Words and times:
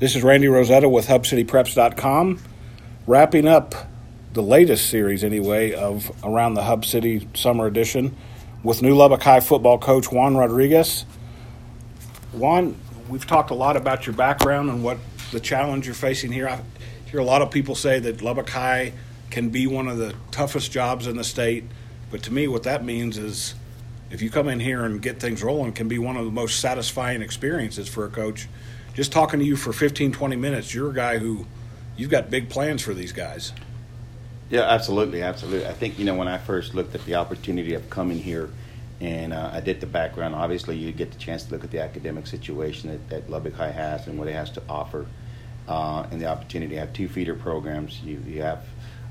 This 0.00 0.16
is 0.16 0.24
Randy 0.24 0.48
Rosetta 0.48 0.88
with 0.88 1.06
HubCityPreps.com, 1.06 2.40
wrapping 3.06 3.46
up 3.46 3.76
the 4.32 4.42
latest 4.42 4.90
series, 4.90 5.22
anyway, 5.22 5.72
of 5.72 6.10
Around 6.24 6.54
the 6.54 6.64
Hub 6.64 6.84
City 6.84 7.28
Summer 7.32 7.68
Edition 7.68 8.16
with 8.64 8.82
new 8.82 8.92
Lubbock 8.92 9.22
High 9.22 9.38
football 9.38 9.78
coach 9.78 10.10
Juan 10.10 10.36
Rodriguez. 10.36 11.06
Juan, 12.32 12.76
we've 13.08 13.24
talked 13.24 13.52
a 13.52 13.54
lot 13.54 13.76
about 13.76 14.04
your 14.04 14.16
background 14.16 14.68
and 14.68 14.82
what 14.82 14.98
the 15.30 15.38
challenge 15.38 15.86
you're 15.86 15.94
facing 15.94 16.32
here. 16.32 16.48
I 16.48 16.60
hear 17.08 17.20
a 17.20 17.24
lot 17.24 17.40
of 17.40 17.52
people 17.52 17.76
say 17.76 18.00
that 18.00 18.20
Lubbock 18.20 18.50
High 18.50 18.94
can 19.30 19.50
be 19.50 19.68
one 19.68 19.86
of 19.86 19.98
the 19.98 20.12
toughest 20.32 20.72
jobs 20.72 21.06
in 21.06 21.16
the 21.16 21.22
state, 21.22 21.62
but 22.10 22.20
to 22.24 22.32
me, 22.32 22.48
what 22.48 22.64
that 22.64 22.84
means 22.84 23.16
is 23.16 23.54
if 24.10 24.20
you 24.22 24.28
come 24.28 24.48
in 24.48 24.58
here 24.58 24.84
and 24.84 25.00
get 25.00 25.20
things 25.20 25.40
rolling, 25.40 25.72
can 25.72 25.86
be 25.86 26.00
one 26.00 26.16
of 26.16 26.24
the 26.24 26.32
most 26.32 26.58
satisfying 26.58 27.22
experiences 27.22 27.88
for 27.88 28.04
a 28.04 28.10
coach. 28.10 28.48
Just 28.94 29.10
talking 29.10 29.40
to 29.40 29.44
you 29.44 29.56
for 29.56 29.72
15, 29.72 30.12
20 30.12 30.36
minutes, 30.36 30.72
you're 30.72 30.90
a 30.90 30.94
guy 30.94 31.18
who 31.18 31.46
you've 31.96 32.10
got 32.10 32.30
big 32.30 32.48
plans 32.48 32.80
for 32.80 32.94
these 32.94 33.12
guys. 33.12 33.52
Yeah, 34.50 34.62
absolutely, 34.62 35.20
absolutely. 35.20 35.66
I 35.66 35.72
think 35.72 35.98
you 35.98 36.04
know 36.04 36.14
when 36.14 36.28
I 36.28 36.38
first 36.38 36.74
looked 36.74 36.94
at 36.94 37.04
the 37.04 37.16
opportunity 37.16 37.74
of 37.74 37.90
coming 37.90 38.18
here, 38.18 38.50
and 39.00 39.32
uh, 39.32 39.50
I 39.52 39.60
did 39.60 39.80
the 39.80 39.86
background. 39.86 40.36
Obviously, 40.36 40.76
you 40.76 40.92
get 40.92 41.10
the 41.10 41.18
chance 41.18 41.42
to 41.44 41.52
look 41.52 41.64
at 41.64 41.72
the 41.72 41.82
academic 41.82 42.28
situation 42.28 42.90
that, 42.90 43.08
that 43.08 43.30
Lubbock 43.30 43.54
High 43.54 43.72
has 43.72 44.06
and 44.06 44.16
what 44.16 44.28
it 44.28 44.34
has 44.34 44.50
to 44.52 44.62
offer, 44.68 45.06
uh, 45.66 46.06
and 46.12 46.20
the 46.20 46.26
opportunity 46.26 46.74
to 46.74 46.80
have 46.80 46.92
two 46.92 47.08
feeder 47.08 47.34
programs. 47.34 48.00
You 48.00 48.22
you 48.24 48.42
have 48.42 48.64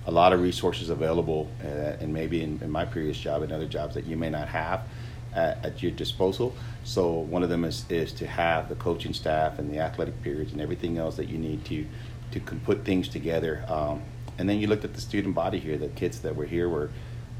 a 0.08 0.12
lot 0.12 0.32
of 0.32 0.42
resources 0.42 0.92
available, 0.92 1.52
uh, 1.62 1.98
and 2.00 2.14
maybe 2.14 2.42
in, 2.42 2.62
in, 2.62 2.72
my 2.72 2.86
previous 2.86 3.18
job 3.18 3.42
and 3.42 3.52
other 3.52 3.68
jobs 3.68 3.96
that 3.96 4.06
you 4.06 4.16
may 4.16 4.30
not 4.30 4.48
have 4.48 4.88
at, 5.36 5.64
at, 5.66 5.84
your 5.84 5.92
disposal. 5.92 6.56
So 6.84 7.12
one 7.12 7.44
of 7.44 7.50
them 7.50 7.64
is, 7.64 7.86
is 7.90 8.12
to 8.14 8.28
have 8.28 8.70
the 8.70 8.76
coaching 8.76 9.14
staff 9.14 9.60
and 9.60 9.72
the 9.72 9.80
athletic 9.80 10.22
periods 10.22 10.52
and 10.52 10.62
everything 10.62 10.98
else 10.98 11.16
that 11.18 11.30
you 11.30 11.38
need 11.38 11.66
to 11.66 11.86
to 12.32 12.40
put 12.40 12.84
things 12.84 13.08
together. 13.08 13.64
Um, 13.68 14.02
and 14.40 14.50
then 14.50 14.60
you 14.60 14.68
looked 14.68 14.84
at 14.84 14.94
the 14.96 15.02
student 15.02 15.36
body 15.36 15.60
here. 15.60 15.78
The 15.78 15.90
kids 15.90 16.20
that 16.22 16.36
were 16.36 16.46
here 16.46 16.68
were 16.68 16.90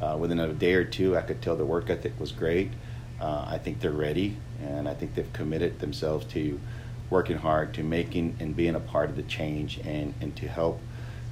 uh, 0.02 0.18
within 0.20 0.40
a 0.40 0.54
day 0.54 0.74
or 0.74 0.84
two. 0.84 1.18
I 1.18 1.22
could 1.22 1.42
tell 1.42 1.56
the 1.56 1.66
work 1.66 1.90
ethic 1.90 2.14
was 2.20 2.32
great. 2.32 2.72
Uh, 3.20 3.46
I 3.48 3.58
think 3.58 3.80
they're 3.80 3.92
ready, 3.92 4.38
and 4.62 4.88
I 4.88 4.94
think 4.94 5.16
they've 5.16 5.32
committed 5.34 5.80
themselves 5.80 6.26
to 6.34 6.60
working 7.10 7.38
hard, 7.38 7.74
to 7.76 7.84
making 7.84 8.36
and 8.40 8.56
being 8.56 8.76
a 8.76 8.80
part 8.80 9.10
of 9.10 9.16
the 9.16 9.24
change, 9.24 9.80
and 9.80 10.14
and 10.22 10.36
to 10.36 10.48
help 10.48 10.80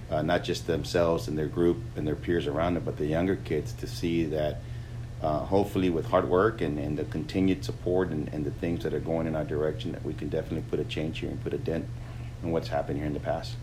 uh, 0.09 0.21
not 0.21 0.43
just 0.43 0.67
themselves 0.67 1.27
and 1.27 1.38
their 1.38 1.47
group 1.47 1.77
and 1.95 2.08
their 2.08 2.16
peers 2.16 2.47
around 2.47 2.75
them, 2.75 2.83
but 2.83 2.97
the 2.97 3.05
younger 3.05 3.36
kids 3.36 3.73
to 3.73 3.88
see 3.88 4.25
that 4.25 4.61
uh, 5.22 5.39
hopefully 5.39 5.89
with 5.89 6.05
hard 6.05 6.27
work 6.27 6.61
and, 6.61 6.80
and 6.80 6.97
the 6.97 7.05
continued 7.05 7.64
support 7.64 8.09
and, 8.09 8.27
and 8.33 8.44
the 8.44 8.52
things 8.52 8.83
that 8.83 8.94
are 8.94 9.00
going 9.00 9.27
in 9.27 9.36
our 9.36 9.44
direction 9.44 9.91
that 9.91 10.03
we 10.03 10.14
can 10.14 10.30
definitely 10.30 10.64
put 10.69 10.80
a 10.80 10.83
change 10.86 11.19
here 11.19 11.30
and 11.30 11.41
put 11.44 11.53
a 11.53 11.58
dent 11.58 11.86
in 12.44 12.52
what's 12.52 12.67
happened 12.67 12.97
here 12.97 13.08
in 13.08 13.14
the 13.14 13.19
past. 13.19 13.55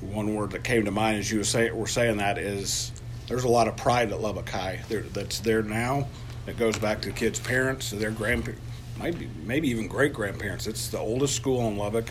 One 0.00 0.34
word 0.34 0.50
that 0.52 0.64
came 0.64 0.84
to 0.84 0.90
mind 0.90 1.18
as 1.18 1.30
you 1.30 1.38
were, 1.38 1.44
say, 1.44 1.70
were 1.70 1.86
saying 1.86 2.18
that 2.18 2.38
is 2.38 2.92
there's 3.26 3.44
a 3.44 3.48
lot 3.48 3.68
of 3.68 3.76
pride 3.76 4.12
at 4.12 4.20
Lubbock 4.20 4.48
High 4.48 4.80
there, 4.88 5.02
that's 5.02 5.40
there 5.40 5.62
now. 5.62 6.06
It 6.46 6.56
goes 6.56 6.78
back 6.78 7.02
to 7.02 7.08
the 7.08 7.14
kids' 7.14 7.40
parents, 7.40 7.90
their 7.90 8.10
grandparents, 8.10 8.62
maybe 8.98 9.28
maybe 9.44 9.68
even 9.68 9.86
great 9.86 10.14
grandparents. 10.14 10.66
It's 10.66 10.88
the 10.88 10.98
oldest 10.98 11.34
school 11.36 11.68
in 11.68 11.76
Lubbock 11.76 12.10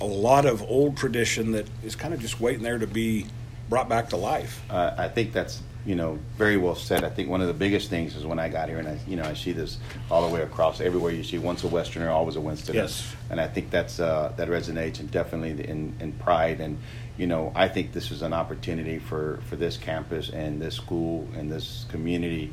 a 0.00 0.04
lot 0.06 0.46
of 0.46 0.62
old 0.62 0.96
tradition 0.96 1.52
that 1.52 1.66
is 1.82 1.94
kind 1.96 2.14
of 2.14 2.20
just 2.20 2.40
waiting 2.40 2.62
there 2.62 2.78
to 2.78 2.86
be 2.86 3.26
brought 3.68 3.88
back 3.88 4.10
to 4.10 4.16
life. 4.16 4.62
Uh, 4.70 4.94
I 4.96 5.08
think 5.08 5.32
that's 5.32 5.62
you 5.84 5.94
know 5.94 6.18
very 6.36 6.56
well 6.56 6.74
said. 6.74 7.04
I 7.04 7.10
think 7.10 7.28
one 7.28 7.40
of 7.40 7.48
the 7.48 7.54
biggest 7.54 7.90
things 7.90 8.14
is 8.16 8.24
when 8.24 8.38
I 8.38 8.48
got 8.48 8.68
here 8.68 8.78
and 8.78 8.88
I 8.88 8.98
you 9.06 9.16
know 9.16 9.24
I 9.24 9.34
see 9.34 9.52
this 9.52 9.78
all 10.10 10.26
the 10.26 10.34
way 10.34 10.42
across 10.42 10.80
everywhere 10.80 11.12
you 11.12 11.24
see 11.24 11.38
once 11.38 11.64
a 11.64 11.68
Westerner 11.68 12.10
always 12.10 12.36
a 12.36 12.40
Westerner. 12.40 12.80
Yes, 12.80 13.14
and 13.30 13.40
I 13.40 13.48
think 13.48 13.70
that's 13.70 14.00
uh, 14.00 14.32
that 14.36 14.48
resonates 14.48 15.00
and 15.00 15.10
definitely 15.10 15.64
in, 15.64 15.94
in 16.00 16.12
pride 16.12 16.60
and 16.60 16.78
you 17.16 17.26
know 17.26 17.52
I 17.54 17.68
think 17.68 17.92
this 17.92 18.10
is 18.10 18.22
an 18.22 18.32
opportunity 18.32 18.98
for 18.98 19.40
for 19.48 19.56
this 19.56 19.76
campus 19.76 20.30
and 20.30 20.60
this 20.60 20.76
school 20.76 21.28
and 21.36 21.50
this 21.50 21.86
community 21.90 22.52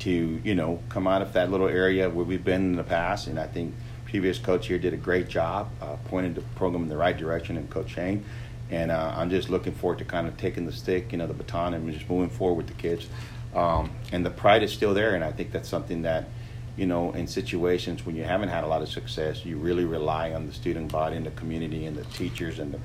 to 0.00 0.40
you 0.42 0.54
know 0.54 0.82
come 0.88 1.06
out 1.06 1.22
of 1.22 1.32
that 1.34 1.50
little 1.50 1.68
area 1.68 2.08
where 2.08 2.24
we've 2.24 2.44
been 2.44 2.62
in 2.62 2.76
the 2.76 2.84
past 2.84 3.26
and 3.26 3.38
I 3.38 3.46
think 3.46 3.74
previous 4.10 4.38
coach 4.38 4.66
here 4.66 4.78
did 4.78 4.92
a 4.92 4.96
great 4.96 5.28
job, 5.28 5.70
uh, 5.80 5.94
pointed 6.06 6.34
the 6.34 6.40
program 6.56 6.82
in 6.82 6.88
the 6.88 6.96
right 6.96 7.16
direction, 7.16 7.56
and 7.56 7.70
Coach 7.70 7.90
Shane. 7.90 8.24
And 8.70 8.90
uh, 8.90 9.14
I'm 9.16 9.30
just 9.30 9.50
looking 9.50 9.72
forward 9.72 9.98
to 9.98 10.04
kind 10.04 10.28
of 10.28 10.36
taking 10.36 10.64
the 10.64 10.72
stick, 10.72 11.12
you 11.12 11.18
know, 11.18 11.26
the 11.26 11.34
baton, 11.34 11.74
and 11.74 11.92
just 11.92 12.08
moving 12.08 12.30
forward 12.30 12.56
with 12.56 12.66
the 12.68 12.80
kids. 12.80 13.08
Um, 13.54 13.90
and 14.12 14.24
the 14.24 14.30
pride 14.30 14.62
is 14.62 14.72
still 14.72 14.94
there, 14.94 15.14
and 15.14 15.24
I 15.24 15.32
think 15.32 15.50
that's 15.50 15.68
something 15.68 16.02
that, 16.02 16.28
you 16.76 16.86
know, 16.86 17.12
in 17.12 17.26
situations 17.26 18.06
when 18.06 18.14
you 18.14 18.22
haven't 18.22 18.48
had 18.48 18.62
a 18.62 18.68
lot 18.68 18.80
of 18.80 18.88
success, 18.88 19.44
you 19.44 19.56
really 19.56 19.84
rely 19.84 20.32
on 20.32 20.46
the 20.46 20.52
student 20.52 20.92
body 20.92 21.16
and 21.16 21.26
the 21.26 21.32
community 21.32 21.86
and 21.86 21.96
the 21.96 22.04
teachers 22.04 22.60
and 22.60 22.74
the 22.74 22.80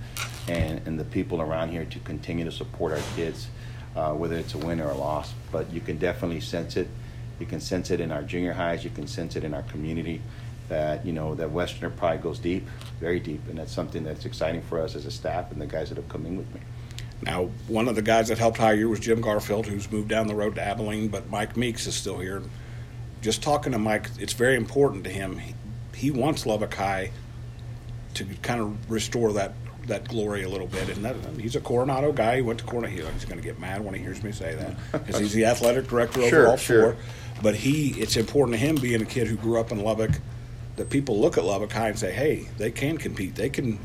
and, 0.48 0.82
and 0.88 1.00
the 1.00 1.06
people 1.06 1.42
around 1.42 1.70
here 1.70 1.86
to 1.86 2.00
continue 2.00 2.46
to 2.46 2.52
support 2.52 2.94
our 2.94 3.04
kids, 3.16 3.48
uh, 3.96 4.12
whether 4.14 4.36
it's 4.36 4.56
a 4.56 4.58
win 4.58 4.82
or 4.82 4.90
a 4.90 4.98
loss. 4.98 5.34
But 5.52 5.72
you 5.72 5.82
can 5.82 5.98
definitely 5.98 6.42
sense 6.42 6.78
it. 6.78 6.88
You 7.40 7.46
can 7.46 7.60
sense 7.60 7.92
it 7.92 8.00
in 8.00 8.12
our 8.12 8.24
junior 8.24 8.54
highs. 8.54 8.84
You 8.84 8.90
can 8.90 9.08
sense 9.08 9.36
it 9.36 9.44
in 9.44 9.54
our 9.54 9.64
community 9.64 10.22
that 10.70 11.06
you 11.06 11.14
know 11.14 11.36
that 11.36 11.52
Westerner 11.52 11.90
pride 11.90 12.22
goes 12.22 12.40
deep, 12.40 12.68
very 13.00 13.20
deep, 13.20 13.42
and 13.50 13.58
that's 13.58 13.72
something 13.72 14.04
that's 14.04 14.26
exciting 14.26 14.62
for 14.62 14.82
us 14.82 14.96
as 14.96 15.06
a 15.06 15.12
staff 15.12 15.52
and 15.52 15.62
the 15.62 15.68
guys 15.68 15.90
that 15.90 15.98
have 15.98 16.10
come 16.10 16.26
in 16.26 16.38
with 16.38 16.54
me. 16.54 16.62
Now, 17.22 17.50
one 17.68 17.88
of 17.88 17.96
the 17.96 18.02
guys 18.02 18.28
that 18.28 18.38
helped 18.38 18.58
hire 18.58 18.76
you 18.76 18.90
was 18.90 19.00
Jim 19.00 19.22
Garfield, 19.22 19.66
who's 19.66 19.92
moved 19.92 20.10
down 20.10 20.28
the 20.28 20.36
road 20.36 20.56
to 20.56 20.62
Abilene, 20.62 21.08
but 21.08 21.30
Mike 21.30 21.56
Meeks 21.56 21.88
is 21.88 21.96
still 21.96 22.20
here. 22.20 22.44
Just 23.22 23.42
talking 23.42 23.72
to 23.72 23.80
Mike, 23.80 24.10
it's 24.20 24.34
very 24.34 24.56
important 24.56 25.04
to 25.06 25.10
him. 25.10 25.38
He, 25.38 25.56
he 25.96 26.12
wants 26.12 26.46
Lubbock 26.46 26.74
High 26.74 27.12
to 28.16 28.26
kind 28.42 28.62
of 28.62 28.92
restore 28.92 29.34
that 29.34 29.54
that 29.88 30.08
glory 30.08 30.44
a 30.44 30.50
little 30.50 30.68
bit. 30.68 30.90
And 30.90 31.06
that, 31.06 31.16
he's 31.40 31.56
a 31.56 31.60
Coronado 31.60 32.12
guy. 32.12 32.38
He 32.38 32.42
went 32.42 32.60
to 32.60 32.66
Coronado. 32.66 33.08
He's 33.12 33.26
going 33.26 33.40
to 33.40 33.44
get 33.44 33.60
mad 33.60 33.86
when 33.86 33.94
he 33.94 34.02
hears 34.02 34.24
me 34.24 34.32
say 34.32 34.56
that 34.56 34.76
because 34.92 35.20
he's 35.20 35.34
the 35.34 35.46
athletic 35.46 35.88
director 35.88 36.22
over 36.22 36.30
sure, 36.30 36.48
all 36.48 36.58
sure. 36.58 36.94
four. 36.94 37.02
But 37.44 37.56
he, 37.56 37.90
it's 38.02 38.18
important 38.18 38.58
to 38.58 38.66
him 38.66 38.78
being 38.78 39.02
a 39.02 39.06
kid 39.06 39.28
who 39.28 39.36
grew 39.36 39.60
up 39.60 39.72
in 39.72 39.84
Lubbock 39.84 40.12
that 40.76 40.90
people 40.90 41.20
look 41.20 41.38
at 41.38 41.44
Lubbock 41.44 41.76
and 41.76 41.98
say, 41.98 42.12
hey, 42.12 42.48
they 42.58 42.72
can 42.72 42.98
compete. 42.98 43.36
They 43.36 43.50
can 43.50 43.80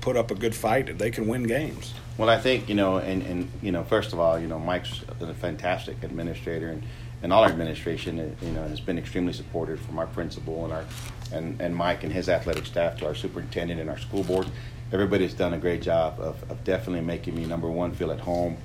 put 0.00 0.16
up 0.16 0.30
a 0.30 0.34
good 0.34 0.54
fight 0.54 0.88
and 0.88 0.98
they 0.98 1.10
can 1.10 1.26
win 1.26 1.44
games. 1.44 1.92
Well, 2.16 2.30
I 2.30 2.38
think, 2.38 2.68
you 2.68 2.74
know, 2.74 2.98
and, 2.98 3.22
and 3.22 3.50
you 3.62 3.72
know, 3.72 3.84
first 3.84 4.12
of 4.12 4.20
all, 4.20 4.38
you 4.38 4.46
know, 4.46 4.58
Mike's 4.58 5.02
a 5.20 5.34
fantastic 5.34 6.02
administrator 6.02 6.70
and, 6.70 6.82
and 7.22 7.32
all 7.32 7.42
our 7.42 7.50
administration, 7.50 8.20
uh, 8.20 8.44
you 8.44 8.52
know, 8.52 8.62
has 8.62 8.80
been 8.80 8.98
extremely 8.98 9.32
supportive 9.32 9.80
from 9.80 9.98
our 9.98 10.06
principal 10.06 10.64
and 10.64 10.72
our 10.72 10.84
and, 11.32 11.60
and 11.60 11.74
Mike 11.74 12.04
and 12.04 12.12
his 12.12 12.28
athletic 12.28 12.66
staff 12.66 12.96
to 12.98 13.06
our 13.06 13.14
superintendent 13.14 13.80
and 13.80 13.90
our 13.90 13.98
school 13.98 14.22
board. 14.22 14.46
Everybody's 14.92 15.34
done 15.34 15.54
a 15.54 15.58
great 15.58 15.82
job 15.82 16.20
of, 16.20 16.48
of 16.50 16.62
definitely 16.62 17.00
making 17.00 17.34
me 17.34 17.44
number 17.44 17.68
one 17.68 17.92
feel 17.92 18.12
at 18.12 18.20
home, 18.20 18.56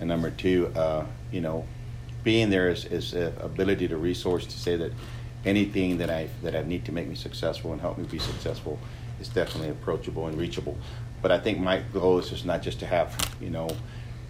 and 0.00 0.08
number 0.08 0.30
two, 0.30 0.70
uh, 0.76 1.06
you 1.32 1.40
know, 1.40 1.64
being 2.22 2.50
there 2.50 2.68
is, 2.68 2.84
is 2.84 3.14
ability 3.14 3.88
to 3.88 3.96
resource 3.96 4.44
to 4.44 4.58
say 4.58 4.76
that 4.76 4.92
anything 5.44 5.98
that 5.98 6.10
I 6.10 6.28
that 6.42 6.54
I 6.54 6.62
need 6.62 6.84
to 6.86 6.92
make 6.92 7.06
me 7.06 7.14
successful 7.14 7.72
and 7.72 7.80
help 7.80 7.98
me 7.98 8.04
be 8.04 8.18
successful 8.18 8.78
is 9.20 9.28
definitely 9.28 9.70
approachable 9.70 10.26
and 10.26 10.36
reachable. 10.38 10.76
But 11.22 11.32
I 11.32 11.38
think 11.38 11.58
my 11.58 11.78
goal 11.92 12.18
is 12.18 12.30
just 12.30 12.44
not 12.44 12.62
just 12.62 12.80
to 12.80 12.86
have 12.86 13.16
you 13.40 13.50
know 13.50 13.68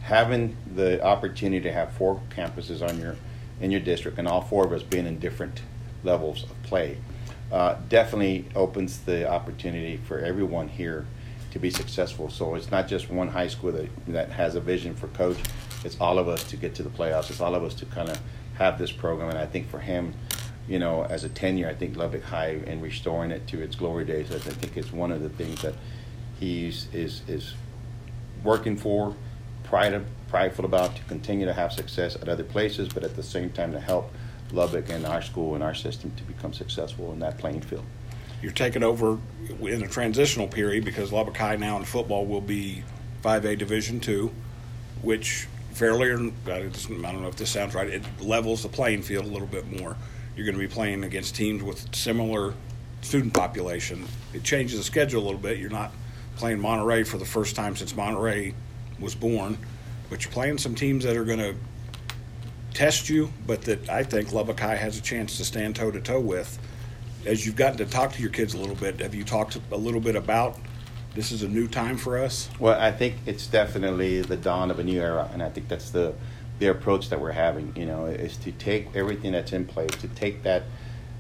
having 0.03 0.57
the 0.75 1.03
opportunity 1.05 1.63
to 1.63 1.73
have 1.73 1.93
four 1.93 2.21
campuses 2.31 2.87
on 2.87 2.99
your 2.99 3.17
in 3.61 3.71
your 3.71 3.81
district 3.81 4.19
and 4.19 4.27
all 4.27 4.41
four 4.41 4.65
of 4.65 4.73
us 4.73 4.83
being 4.83 5.07
in 5.07 5.19
different 5.19 5.63
levels 6.03 6.45
of 6.45 6.63
play 6.63 6.97
uh, 7.53 7.77
definitely 7.89 8.47
opens 8.55 9.01
the 9.01 9.29
opportunity 9.29 9.97
for 9.97 10.19
everyone 10.19 10.69
here 10.69 11.07
to 11.51 11.59
be 11.59 11.71
successful. 11.71 12.31
So 12.31 12.55
it's 12.55 12.71
not 12.71 12.87
just 12.89 13.11
one 13.11 13.29
high 13.29 13.49
school 13.49 13.73
that, 13.73 13.89
that 14.09 14.31
has 14.31 14.55
a 14.55 14.61
vision 14.61 14.95
for 14.95 15.09
coach. 15.09 15.39
It's 15.85 16.01
all 16.01 16.19
of 16.19 16.29
us 16.29 16.45
to 16.45 16.57
get 16.57 16.75
to 16.77 16.83
the 16.83 16.91
playoffs. 16.91 17.31
It's 17.31 17.41
all 17.41 17.55
of 17.55 17.65
us 17.65 17.75
to 17.75 17.87
kind 17.87 18.09
of 18.09 18.21
have 18.55 18.79
this 18.79 18.93
program. 18.93 19.31
And 19.31 19.39
I 19.39 19.47
think 19.47 19.69
for 19.69 19.81
him, 19.81 20.15
you 20.71 20.79
know, 20.79 21.03
as 21.03 21.25
a 21.25 21.29
tenure, 21.29 21.69
I 21.69 21.75
think 21.75 21.97
Lubbock 21.97 22.23
High 22.23 22.61
and 22.65 22.81
restoring 22.81 23.33
it 23.33 23.49
to 23.49 23.61
its 23.61 23.75
glory 23.75 24.05
days, 24.05 24.31
I 24.31 24.39
think 24.39 24.77
it's 24.77 24.93
one 24.93 25.11
of 25.11 25.21
the 25.21 25.29
things 25.29 25.61
that 25.63 25.75
he's 26.39 26.87
is 26.93 27.23
is 27.27 27.55
working 28.45 28.77
for, 28.77 29.17
pride 29.65 30.01
prideful 30.29 30.65
about 30.65 30.95
to 30.95 31.03
continue 31.03 31.45
to 31.45 31.53
have 31.53 31.73
success 31.73 32.15
at 32.15 32.29
other 32.29 32.45
places, 32.45 32.89
but 32.89 33.03
at 33.03 33.17
the 33.17 33.23
same 33.23 33.51
time 33.51 33.73
to 33.73 33.81
help 33.81 34.13
Lubbock 34.53 34.89
and 34.91 35.05
our 35.05 35.21
school 35.21 35.57
and 35.57 35.65
our 35.65 35.75
system 35.75 36.13
to 36.17 36.23
become 36.23 36.53
successful 36.53 37.13
in 37.13 37.19
that 37.19 37.37
playing 37.37 37.63
field. 37.63 37.85
You're 38.41 38.53
taking 38.53 38.85
over 38.85 39.19
in 39.61 39.83
a 39.83 39.89
transitional 39.89 40.47
period 40.47 40.85
because 40.85 41.11
Lubbock 41.11 41.37
High 41.37 41.57
now 41.57 41.79
in 41.79 41.85
football 41.85 42.27
will 42.27 42.41
be 42.41 42.85
5A 43.25 43.59
Division 43.59 43.99
two, 43.99 44.31
which 45.03 45.49
fairly, 45.73 46.13
I 46.13 46.17
don't 46.17 47.23
know 47.23 47.29
if 47.29 47.35
this 47.35 47.51
sounds 47.51 47.75
right, 47.75 47.89
it 47.89 48.05
levels 48.21 48.63
the 48.63 48.69
playing 48.69 49.03
field 49.03 49.25
a 49.25 49.29
little 49.29 49.49
bit 49.49 49.67
more 49.81 49.97
you're 50.41 50.47
going 50.47 50.59
to 50.59 50.69
be 50.69 50.73
playing 50.73 51.05
against 51.05 51.35
teams 51.35 51.63
with 51.63 51.95
similar 51.95 52.55
student 53.03 53.35
population. 53.35 54.07
It 54.33 54.43
changes 54.43 54.79
the 54.79 54.85
schedule 54.85 55.23
a 55.23 55.25
little 55.25 55.39
bit. 55.39 55.59
You're 55.59 55.69
not 55.69 55.93
playing 56.37 56.61
Monterey 56.61 57.03
for 57.03 57.19
the 57.19 57.27
first 57.27 57.55
time 57.55 57.77
since 57.77 57.95
Monterey 57.95 58.55
was 58.99 59.15
born, 59.15 59.59
but 60.09 60.25
you're 60.25 60.33
playing 60.33 60.57
some 60.57 60.75
teams 60.75 61.05
that 61.05 61.15
are 61.15 61.27
going 61.27 61.41
to 61.41 61.55
test 62.73 63.11
you, 63.11 63.31
but 63.47 63.61
that 63.63 63.91
I 63.91 64.03
think 64.03 64.33
Lubbock 64.33 64.59
High 64.59 64.77
has 64.77 64.97
a 64.97 65.03
chance 65.03 65.37
to 65.37 65.45
stand 65.45 65.77
toe 65.77 65.91
to 65.91 66.01
toe 66.01 66.21
with. 66.21 66.59
As 67.27 67.45
you've 67.45 67.57
gotten 67.57 67.77
to 67.77 67.85
talk 67.85 68.15
to 68.15 68.23
your 68.23 68.31
kids 68.31 68.55
a 68.55 68.59
little 68.59 68.77
bit, 68.77 69.01
have 69.01 69.15
you 69.15 69.25
talked 69.25 69.59
a 69.71 69.77
little 69.77 70.01
bit 70.01 70.17
about 70.17 70.59
this 71.15 71.33
is 71.33 71.43
a 71.43 71.49
new 71.49 71.69
time 71.69 71.99
for 71.99 72.17
us? 72.17 72.49
Well, 72.59 72.81
I 72.81 72.93
think 72.93 73.17
it's 73.27 73.47
definitely 73.47 74.23
the 74.23 74.39
dawn 74.39 74.71
of 74.71 74.79
a 74.79 74.85
new 74.85 75.03
era, 75.03 75.29
and 75.35 75.43
I 75.43 75.51
think 75.51 75.69
that's 75.69 75.91
the 75.91 76.15
the 76.61 76.69
approach 76.69 77.09
that 77.09 77.21
we're 77.21 77.33
having. 77.33 77.73
You 77.75 77.87
know, 77.87 78.07
is 78.07 78.37
to 78.39 78.53
take 78.53 78.95
everything 78.95 79.33
that's 79.33 79.53
in 79.53 79.65
place, 79.65 79.91
to 80.01 80.09
take 80.09 80.45
that 80.45 80.63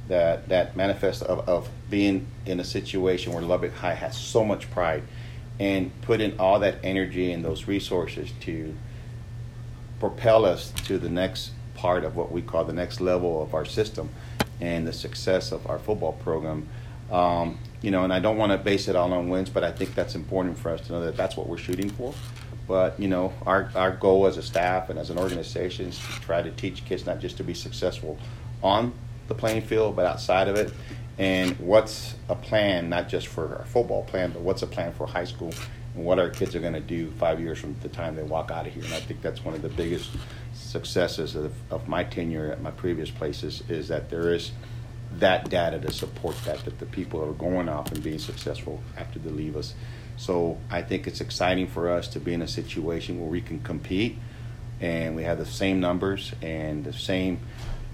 that 0.07 0.49
that 0.49 0.77
manifest 0.77 1.23
of, 1.25 1.49
of 1.49 1.69
being 1.91 2.29
in 2.47 2.61
a 2.61 2.65
situation 2.65 3.33
where 3.33 3.43
Lubbock 3.43 3.75
High 3.75 3.95
has 3.95 4.17
so 4.17 4.45
much 4.45 4.71
pride, 4.71 5.03
and 5.59 5.91
put 6.03 6.21
in 6.21 6.39
all 6.39 6.61
that 6.61 6.77
energy 6.85 7.33
and 7.33 7.45
those 7.45 7.67
resources 7.67 8.31
to 8.43 8.77
propel 9.99 10.45
us 10.45 10.71
to 10.87 10.99
the 10.99 11.11
next 11.11 11.51
part 11.75 12.05
of 12.05 12.17
what 12.17 12.31
we 12.31 12.43
call 12.43 12.65
the 12.65 12.73
next 12.73 13.01
level 13.01 13.43
of 13.43 13.55
our 13.55 13.65
system 13.65 14.11
and 14.61 14.87
the 14.87 14.93
success 14.93 15.53
of 15.53 15.67
our 15.67 15.79
football 15.79 16.13
program. 16.13 16.69
Um, 17.11 17.59
you 17.83 17.91
know, 17.91 18.05
and 18.05 18.13
I 18.13 18.21
don't 18.21 18.37
want 18.37 18.53
to 18.53 18.59
base 18.59 18.89
it 18.89 18.97
all 18.97 19.13
on 19.13 19.29
wins, 19.29 19.51
but 19.51 19.65
I 19.65 19.73
think 19.73 19.95
that's 19.95 20.15
important 20.15 20.59
for 20.59 20.71
us 20.71 20.81
to 20.87 20.93
know 20.93 21.01
that 21.05 21.17
that's 21.17 21.37
what 21.37 21.49
we're 21.49 21.59
shooting 21.59 21.91
for. 21.91 22.15
But 22.71 23.01
you 23.01 23.09
know, 23.09 23.33
our 23.47 23.69
our 23.75 23.91
goal 23.91 24.29
as 24.29 24.37
a 24.37 24.45
staff 24.45 24.91
and 24.91 24.99
as 24.99 25.11
an 25.11 25.19
organization 25.19 25.89
is 25.89 25.99
to 25.99 26.21
try 26.21 26.41
to 26.41 26.53
teach 26.53 26.85
kids 26.85 27.05
not 27.05 27.19
just 27.19 27.37
to 27.39 27.43
be 27.43 27.53
successful 27.53 28.17
on 28.63 28.93
the 29.27 29.35
playing 29.35 29.63
field, 29.63 29.97
but 29.97 30.07
outside 30.07 30.47
of 30.47 30.55
it. 30.55 30.73
And 31.19 31.59
what's 31.59 32.15
a 32.29 32.37
plan, 32.37 32.89
not 32.89 33.09
just 33.09 33.27
for 33.27 33.57
our 33.57 33.65
football 33.65 34.05
plan, 34.05 34.31
but 34.31 34.43
what's 34.43 34.63
a 34.63 34.69
plan 34.69 34.93
for 34.93 35.09
high 35.09 35.25
school 35.25 35.53
and 35.97 36.05
what 36.05 36.21
our 36.21 36.31
kids 36.31 36.55
are 36.55 36.61
going 36.61 36.75
to 36.75 36.81
do 36.81 37.11
five 37.19 37.41
years 37.41 37.59
from 37.59 37.75
the 37.81 37.89
time 37.89 38.15
they 38.15 38.23
walk 38.23 38.53
out 38.53 38.69
of 38.69 38.73
here. 38.73 38.85
And 38.85 38.95
I 38.95 39.01
think 39.01 39.21
that's 39.21 39.45
one 39.45 39.55
of 39.55 39.63
the 39.63 39.69
biggest 39.69 40.11
successes 40.55 41.35
of, 41.35 41.53
of 41.73 41.89
my 41.89 42.05
tenure 42.05 42.53
at 42.53 42.63
my 42.63 42.71
previous 42.71 43.11
places 43.11 43.65
is 43.69 43.89
that 43.89 44.11
there 44.11 44.33
is 44.33 44.53
that 45.19 45.51
data 45.51 45.81
to 45.81 45.93
support 45.93 46.37
that, 46.45 46.65
that 46.65 46.79
the 46.79 46.87
people 46.87 47.21
are 47.21 47.33
going 47.33 47.69
off 47.69 47.91
and 47.91 48.01
being 48.01 48.21
successful 48.21 48.81
after 48.97 49.19
they 49.19 49.31
leave 49.31 49.57
us. 49.57 49.75
So 50.21 50.59
I 50.71 50.83
think 50.83 51.07
it's 51.07 51.23
exciting 51.23 51.67
for 51.67 51.89
us 51.89 52.07
to 52.09 52.21
be 52.21 52.35
in 52.35 52.43
a 52.43 52.47
situation 52.47 53.19
where 53.19 53.31
we 53.31 53.41
can 53.41 53.59
compete 53.63 54.19
and 54.79 55.17
we 55.17 55.23
have 55.23 55.39
the 55.39 55.47
same 55.47 55.81
numbers 55.81 56.33
and 56.43 56.85
the 56.85 56.93
same, 56.93 57.41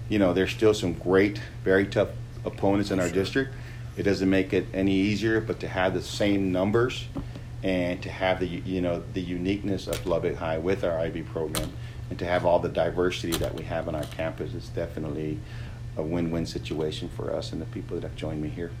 you 0.09 0.19
know, 0.19 0.33
there's 0.33 0.51
still 0.51 0.73
some 0.73 0.91
great, 0.91 1.39
very 1.63 1.87
tough 1.87 2.09
opponents 2.43 2.91
in 2.91 2.99
our 2.99 3.09
district. 3.09 3.53
It 3.95 4.03
doesn't 4.03 4.29
make 4.29 4.51
it 4.51 4.67
any 4.73 4.91
easier, 4.91 5.39
but 5.39 5.61
to 5.61 5.69
have 5.69 5.93
the 5.93 6.01
same 6.01 6.51
numbers 6.51 7.05
and 7.63 8.03
to 8.03 8.09
have 8.09 8.41
the, 8.41 8.47
you 8.47 8.81
know, 8.81 9.03
the 9.13 9.21
uniqueness 9.21 9.87
of 9.87 10.05
Lubbock 10.05 10.35
High 10.35 10.57
with 10.57 10.83
our 10.83 10.99
IB 10.99 11.21
program 11.21 11.71
and 12.09 12.19
to 12.19 12.25
have 12.25 12.45
all 12.45 12.59
the 12.59 12.67
diversity 12.67 13.37
that 13.37 13.55
we 13.55 13.63
have 13.63 13.87
on 13.87 13.95
our 13.95 14.03
campus 14.03 14.53
is 14.53 14.67
definitely 14.67 15.39
a 15.95 16.03
win-win 16.03 16.45
situation 16.45 17.07
for 17.07 17.33
us 17.33 17.53
and 17.53 17.61
the 17.61 17.65
people 17.67 17.95
that 17.95 18.03
have 18.03 18.17
joined 18.17 18.41
me 18.41 18.49
here. 18.49 18.71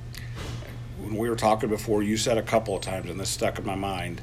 When 0.99 1.15
we 1.15 1.29
were 1.29 1.35
talking 1.35 1.69
before, 1.69 2.03
you 2.03 2.17
said 2.17 2.37
a 2.37 2.41
couple 2.41 2.75
of 2.75 2.81
times, 2.81 3.09
and 3.09 3.19
this 3.19 3.29
stuck 3.29 3.59
in 3.59 3.65
my 3.65 3.75
mind. 3.75 4.21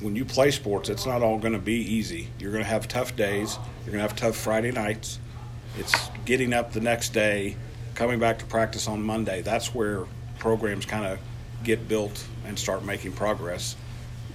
When 0.00 0.16
you 0.16 0.24
play 0.24 0.50
sports, 0.50 0.88
it's 0.88 1.06
not 1.06 1.22
all 1.22 1.38
going 1.38 1.52
to 1.52 1.58
be 1.58 1.74
easy. 1.74 2.28
You're 2.38 2.52
going 2.52 2.64
to 2.64 2.68
have 2.68 2.88
tough 2.88 3.16
days. 3.16 3.58
You're 3.84 3.92
going 3.92 4.02
to 4.02 4.08
have 4.08 4.16
tough 4.16 4.36
Friday 4.36 4.72
nights. 4.72 5.18
It's 5.78 6.10
getting 6.24 6.52
up 6.52 6.72
the 6.72 6.80
next 6.80 7.10
day, 7.10 7.56
coming 7.94 8.18
back 8.18 8.38
to 8.40 8.46
practice 8.46 8.88
on 8.88 9.02
Monday. 9.02 9.42
That's 9.42 9.74
where 9.74 10.04
programs 10.38 10.86
kind 10.86 11.06
of 11.06 11.18
get 11.64 11.88
built 11.88 12.26
and 12.46 12.58
start 12.58 12.84
making 12.84 13.12
progress. 13.12 13.76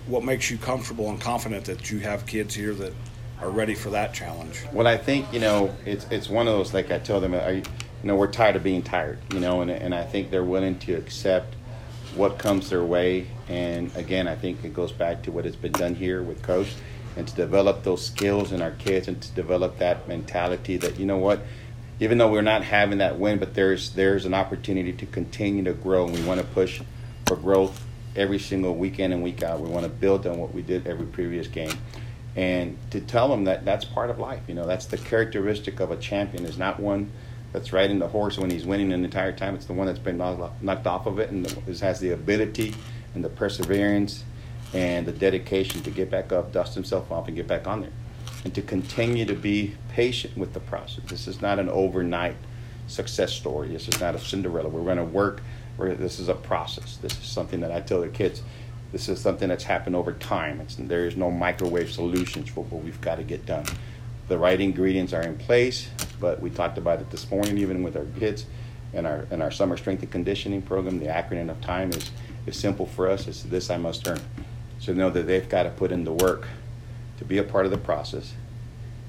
What 0.07 0.23
makes 0.23 0.49
you 0.49 0.57
comfortable 0.57 1.09
and 1.09 1.21
confident 1.21 1.65
that 1.65 1.91
you 1.91 1.99
have 1.99 2.25
kids 2.25 2.55
here 2.55 2.73
that 2.75 2.93
are 3.39 3.49
ready 3.49 3.75
for 3.75 3.89
that 3.91 4.13
challenge? 4.13 4.63
Well, 4.71 4.87
I 4.87 4.97
think 4.97 5.31
you 5.33 5.39
know 5.39 5.75
it's 5.85 6.05
it's 6.11 6.29
one 6.29 6.47
of 6.47 6.53
those 6.53 6.73
like 6.73 6.91
I 6.91 6.99
tell 6.99 7.19
them, 7.19 7.33
I, 7.33 7.63
you 8.01 8.07
know, 8.07 8.15
we're 8.15 8.31
tired 8.31 8.55
of 8.55 8.63
being 8.63 8.81
tired, 8.81 9.19
you 9.33 9.39
know, 9.39 9.61
and 9.61 9.69
and 9.69 9.93
I 9.93 10.03
think 10.03 10.31
they're 10.31 10.43
willing 10.43 10.79
to 10.79 10.93
accept 10.93 11.55
what 12.15 12.37
comes 12.37 12.69
their 12.69 12.83
way. 12.83 13.27
And 13.47 13.95
again, 13.95 14.27
I 14.27 14.35
think 14.35 14.63
it 14.63 14.73
goes 14.73 14.91
back 14.91 15.23
to 15.23 15.31
what 15.31 15.45
has 15.45 15.55
been 15.55 15.71
done 15.71 15.95
here 15.95 16.21
with 16.21 16.41
coach, 16.41 16.73
and 17.15 17.27
to 17.27 17.35
develop 17.35 17.83
those 17.83 18.05
skills 18.05 18.51
in 18.51 18.61
our 18.61 18.71
kids, 18.71 19.07
and 19.07 19.21
to 19.21 19.31
develop 19.31 19.77
that 19.77 20.07
mentality 20.07 20.77
that 20.77 20.99
you 20.99 21.05
know 21.05 21.17
what. 21.17 21.41
Even 21.99 22.17
though 22.17 22.31
we're 22.31 22.41
not 22.41 22.63
having 22.63 22.97
that 22.97 23.19
win, 23.19 23.37
but 23.37 23.53
there's 23.53 23.91
there's 23.91 24.25
an 24.25 24.33
opportunity 24.33 24.93
to 24.93 25.05
continue 25.05 25.63
to 25.63 25.73
grow, 25.73 26.05
and 26.05 26.13
we 26.13 26.23
want 26.23 26.39
to 26.39 26.47
push 26.47 26.81
for 27.27 27.35
growth 27.35 27.85
every 28.15 28.39
single 28.39 28.75
weekend 28.75 29.13
and 29.13 29.21
week 29.21 29.43
out. 29.43 29.61
We 29.61 29.69
want 29.69 29.85
to 29.85 29.91
build 29.91 30.25
on 30.25 30.39
what 30.39 30.53
we 30.53 30.63
did 30.63 30.87
every 30.87 31.05
previous 31.05 31.47
game 31.47 31.71
and 32.35 32.77
to 32.91 33.01
tell 33.01 33.27
them 33.27 33.43
that 33.45 33.65
that's 33.65 33.85
part 33.85 34.09
of 34.09 34.19
life. 34.19 34.41
You 34.47 34.55
know, 34.55 34.65
that's 34.65 34.85
the 34.85 34.97
characteristic 34.97 35.79
of 35.79 35.91
a 35.91 35.97
champion 35.97 36.45
is 36.45 36.57
not 36.57 36.79
one 36.79 37.11
that's 37.51 37.73
riding 37.73 37.99
the 37.99 38.07
horse 38.07 38.37
when 38.37 38.49
he's 38.49 38.65
winning 38.65 38.93
an 38.93 39.03
entire 39.03 39.31
time. 39.31 39.55
It's 39.55 39.65
the 39.65 39.73
one 39.73 39.87
that's 39.87 39.99
been 39.99 40.17
knocked 40.17 40.87
off 40.87 41.05
of 41.05 41.19
it 41.19 41.31
and 41.31 41.45
has 41.79 41.99
the 41.99 42.11
ability 42.11 42.73
and 43.13 43.23
the 43.23 43.29
perseverance 43.29 44.23
and 44.73 45.05
the 45.05 45.11
dedication 45.11 45.81
to 45.83 45.91
get 45.91 46.09
back 46.09 46.31
up, 46.31 46.53
dust 46.53 46.73
himself 46.73 47.11
off, 47.11 47.27
and 47.27 47.35
get 47.35 47.47
back 47.47 47.67
on 47.67 47.81
there, 47.81 47.91
and 48.45 48.55
to 48.55 48.61
continue 48.61 49.25
to 49.25 49.35
be 49.35 49.75
patient 49.89 50.37
with 50.37 50.53
the 50.53 50.61
process. 50.61 51.03
This 51.07 51.27
is 51.27 51.41
not 51.41 51.59
an 51.59 51.67
overnight 51.67 52.37
success 52.87 53.33
story. 53.33 53.67
This 53.69 53.87
is 53.89 53.99
not 53.99 54.15
a 54.15 54.19
Cinderella. 54.19 54.69
We're 54.69 54.83
going 54.83 54.97
to 54.97 55.03
work. 55.03 55.41
This 55.77 56.19
is 56.19 56.29
a 56.29 56.35
process. 56.35 56.97
This 56.97 57.13
is 57.13 57.25
something 57.25 57.59
that 57.61 57.71
I 57.71 57.81
tell 57.81 58.01
the 58.01 58.07
kids 58.07 58.41
this 58.91 59.07
is 59.07 59.21
something 59.21 59.49
that's 59.49 59.63
happened 59.63 59.95
over 59.95 60.13
time. 60.13 60.59
It's, 60.61 60.75
there 60.75 61.05
is 61.05 61.15
no 61.15 61.31
microwave 61.31 61.91
solutions 61.91 62.49
for 62.49 62.63
what 62.65 62.83
we've 62.83 62.99
got 62.99 63.15
to 63.15 63.23
get 63.23 63.45
done. 63.45 63.65
The 64.31 64.37
right 64.37 64.61
ingredients 64.61 65.11
are 65.11 65.23
in 65.23 65.35
place, 65.35 65.89
but 66.21 66.41
we 66.41 66.49
talked 66.49 66.77
about 66.77 67.01
it 67.01 67.09
this 67.09 67.29
morning, 67.29 67.57
even 67.57 67.83
with 67.83 67.97
our 67.97 68.05
kids 68.17 68.45
and 68.93 69.05
our 69.05 69.27
and 69.29 69.43
our 69.43 69.51
summer 69.51 69.75
strength 69.75 70.03
and 70.03 70.09
conditioning 70.09 70.61
program. 70.61 70.99
The 70.99 71.07
acronym 71.07 71.49
of 71.49 71.59
time 71.59 71.89
is 71.89 72.11
is 72.45 72.55
simple 72.55 72.85
for 72.85 73.09
us. 73.09 73.27
It's 73.27 73.43
this 73.43 73.69
I 73.69 73.75
must 73.75 74.07
earn. 74.07 74.21
So 74.79 74.93
know 74.93 75.09
that 75.09 75.27
they've 75.27 75.49
got 75.49 75.63
to 75.63 75.69
put 75.71 75.91
in 75.91 76.05
the 76.05 76.13
work 76.13 76.47
to 77.17 77.25
be 77.25 77.39
a 77.39 77.43
part 77.43 77.65
of 77.65 77.71
the 77.71 77.77
process 77.77 78.31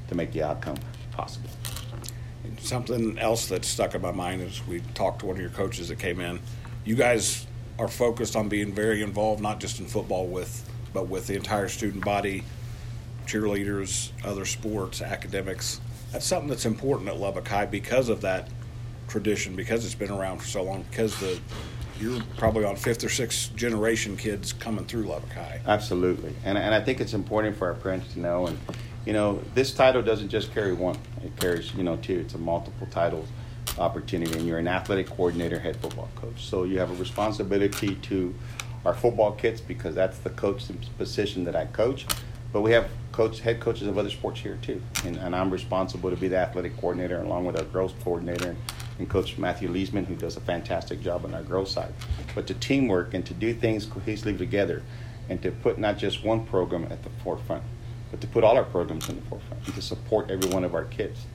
to 0.09 0.17
make 0.17 0.33
the 0.33 0.43
outcome 0.43 0.79
possible. 1.13 1.51
Something 2.59 3.17
else 3.21 3.47
that 3.47 3.65
stuck 3.65 3.95
in 3.95 4.03
my 4.03 4.11
mind 4.11 4.43
is 4.43 4.61
we 4.67 4.81
talked 4.95 5.21
to 5.21 5.27
one 5.27 5.37
of 5.37 5.41
your 5.41 5.51
coaches 5.51 5.87
that 5.91 6.01
came 6.01 6.19
in. 6.19 6.41
You 6.85 6.97
guys 6.97 7.47
are 7.79 7.87
focused 7.87 8.35
on 8.35 8.49
being 8.49 8.75
very 8.75 9.03
involved, 9.03 9.41
not 9.41 9.61
just 9.61 9.79
in 9.79 9.87
football, 9.87 10.27
with 10.27 10.69
but 10.93 11.07
with 11.07 11.29
the 11.29 11.37
entire 11.37 11.69
student 11.69 12.05
body, 12.05 12.43
cheerleaders, 13.33 14.11
other 14.25 14.45
sports, 14.45 15.01
academics. 15.01 15.81
That's 16.13 16.27
something 16.27 16.49
that's 16.49 16.67
important 16.67 17.09
at 17.09 17.17
Lubbock 17.17 17.49
High 17.49 17.67
because 17.67 18.09
of 18.11 18.21
that 18.21 18.49
tradition, 19.09 19.57
because 19.57 19.85
it's 19.87 19.95
been 19.95 20.11
around 20.11 20.39
for 20.39 20.47
so 20.47 20.63
long, 20.63 20.85
because 20.91 21.19
the 21.21 21.41
you're 22.01 22.21
probably 22.37 22.65
on 22.65 22.75
fifth 22.75 23.05
or 23.05 23.09
sixth 23.09 23.55
generation 23.55 24.17
kids 24.17 24.53
coming 24.53 24.85
through 24.85 25.05
Lubbock 25.05 25.33
High. 25.33 25.61
Absolutely, 25.67 26.35
and 26.45 26.59
and 26.59 26.75
I 26.75 26.81
think 26.81 27.01
it's 27.01 27.15
important 27.15 27.57
for 27.57 27.69
our 27.69 27.75
parents 27.75 28.13
to 28.15 28.21
know. 28.21 28.49
And 28.49 28.59
you 29.07 29.13
know, 29.13 29.41
this 29.55 29.73
title 29.73 30.03
doesn't 30.03 30.29
just 30.29 30.53
carry 30.53 30.75
one; 30.75 30.99
it 31.25 31.35
carries 31.39 31.75
you 31.75 31.85
know 31.85 31.97
two. 31.97 32.19
It's 32.19 32.35
a 32.35 32.39
multiple 32.39 32.87
titles 32.91 33.29
opportunity, 33.79 34.37
and 34.37 34.47
you're 34.47 34.59
an 34.59 34.69
athletic 34.69 35.07
coordinator, 35.07 35.59
head 35.59 35.77
football 35.77 36.11
coach. 36.17 36.45
So 36.45 36.65
you 36.65 36.79
have 36.79 36.91
a 36.91 36.95
responsibility 36.95 37.95
to 37.95 38.35
our 38.85 38.95
football 38.95 39.33
kids 39.33 39.61
because 39.61 39.95
that's 39.95 40.19
the 40.19 40.31
coach 40.31 40.65
position 40.99 41.45
that 41.45 41.57
I 41.57 41.67
coach. 41.67 42.05
But 42.53 42.61
we 42.61 42.73
have 42.73 42.91
coach 43.13 43.41
head 43.41 43.61
coaches 43.61 43.87
of 43.87 43.99
other 43.99 44.11
sports 44.11 44.41
here 44.41 44.59
too, 44.63 44.83
and, 45.05 45.17
and 45.17 45.37
I'm 45.37 45.51
responsible 45.51 46.11
to 46.11 46.17
be 46.17 46.29
the 46.29 46.39
athletic 46.39 46.77
coordinator 46.79 47.21
along 47.21 47.45
with 47.45 47.59
our 47.59 47.65
girls 47.65 47.95
coordinator 48.03 48.49
and, 48.49 48.59
and 48.99 49.09
Coach 49.09 49.39
Matthew 49.39 49.69
Leesman, 49.69 50.07
who 50.07 50.17
does 50.17 50.37
a 50.37 50.41
fantastic 50.41 51.01
job 51.03 51.25
on 51.25 51.35
our 51.35 51.43
girls 51.43 51.71
side. 51.71 51.93
But 52.35 52.47
to 52.47 52.55
teamwork 52.55 53.15
and 53.15 53.25
to 53.27 53.35
do 53.35 53.55
things 53.55 53.87
cohesively 53.87 54.37
together, 54.37 54.83
and 55.29 55.41
to 55.43 55.51
put 55.51 55.79
not 55.79 55.99
just 55.99 56.25
one 56.25 56.45
program 56.47 56.85
at 56.91 57.03
the 57.03 57.11
forefront, 57.23 57.63
but 58.11 58.21
to 58.21 58.27
put 58.27 58.45
all 58.45 58.57
our 58.57 58.65
programs 58.65 59.09
in 59.09 59.17
the 59.17 59.23
forefront 59.23 59.65
and 59.65 59.75
to 59.75 59.83
support 59.83 60.31
every 60.31 60.51
one 60.51 60.65
of 60.65 60.75
our 60.75 60.85
kids. 60.85 61.27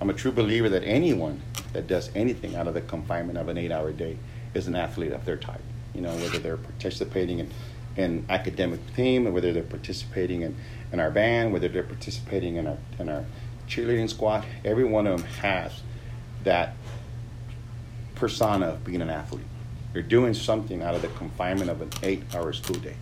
I'm 0.00 0.10
a 0.10 0.14
true 0.14 0.32
believer 0.32 0.68
that 0.68 0.84
anyone 0.84 1.42
that 1.72 1.86
does 1.86 2.10
anything 2.14 2.56
out 2.56 2.66
of 2.66 2.74
the 2.74 2.80
confinement 2.80 3.38
of 3.38 3.48
an 3.48 3.58
eight-hour 3.58 3.92
day 3.92 4.18
is 4.54 4.66
an 4.66 4.76
athlete 4.76 5.12
of 5.12 5.24
their 5.24 5.36
type. 5.36 5.60
You 5.94 6.00
know, 6.00 6.14
whether 6.16 6.38
they're 6.38 6.56
participating 6.56 7.40
in 7.40 7.50
in 7.96 8.24
academic 8.28 8.80
theme, 8.94 9.26
or 9.26 9.32
whether 9.32 9.52
they're 9.52 9.62
participating 9.62 10.42
in, 10.42 10.56
in 10.92 11.00
our 11.00 11.10
band, 11.10 11.52
whether 11.52 11.68
they're 11.68 11.82
participating 11.82 12.56
in 12.56 12.66
our 12.66 12.78
in 12.98 13.08
our 13.08 13.24
cheerleading 13.68 14.08
squad. 14.08 14.44
Every 14.64 14.84
one 14.84 15.06
of 15.06 15.18
them 15.18 15.28
has 15.40 15.80
that 16.44 16.74
persona 18.14 18.66
of 18.66 18.84
being 18.84 19.02
an 19.02 19.10
athlete. 19.10 19.46
You're 19.94 20.02
doing 20.02 20.34
something 20.34 20.82
out 20.82 20.94
of 20.94 21.02
the 21.02 21.08
confinement 21.08 21.70
of 21.70 21.82
an 21.82 21.90
eight-hour 22.02 22.52
school 22.52 22.76
day. 22.76 22.96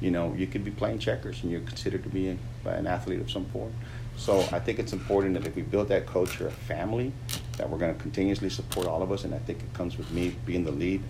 You 0.00 0.10
know, 0.10 0.34
you 0.34 0.46
could 0.46 0.64
be 0.64 0.70
playing 0.70 0.98
checkers 0.98 1.42
and 1.42 1.50
you're 1.50 1.62
considered 1.62 2.02
to 2.02 2.08
be 2.10 2.36
an 2.64 2.86
athlete 2.86 3.20
of 3.20 3.30
some 3.30 3.46
form. 3.46 3.72
So 4.16 4.40
I 4.52 4.58
think 4.58 4.78
it's 4.78 4.92
important 4.92 5.34
that 5.34 5.46
if 5.46 5.54
we 5.54 5.62
build 5.62 5.88
that 5.88 6.06
culture 6.06 6.46
of 6.46 6.54
family, 6.54 7.12
that 7.58 7.68
we're 7.68 7.78
going 7.78 7.94
to 7.94 8.00
continuously 8.00 8.50
support 8.50 8.86
all 8.86 9.02
of 9.02 9.12
us. 9.12 9.24
And 9.24 9.34
I 9.34 9.38
think 9.38 9.60
it 9.60 9.72
comes 9.74 9.96
with 9.98 10.10
me 10.10 10.34
being 10.44 10.64
the 10.64 10.72
lead 10.72 11.02